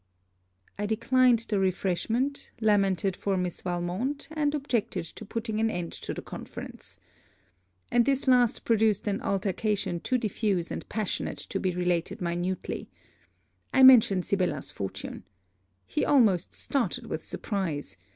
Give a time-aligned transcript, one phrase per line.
[0.79, 3.61] I declined the refreshment, lamented for Mrs.
[3.61, 6.99] Valmont, and objected to putting an end to the conference.
[7.91, 12.89] And this last produced an altercation too diffuse and passionate to be related minutely.
[13.71, 15.23] I mentioned Sibella's fortune.
[15.85, 17.95] He almost started with surprise.